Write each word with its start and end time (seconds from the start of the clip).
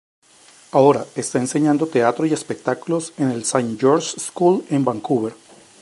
Ahora, 0.71 1.05
está 1.15 1.37
enseñando 1.37 1.85
teatro 1.85 2.25
y 2.25 2.33
espectáculos 2.33 3.13
en 3.19 3.29
el 3.29 3.41
St 3.43 3.77
George's 3.79 4.31
School 4.33 4.65
en 4.71 4.83
Vancouver. 4.83 5.33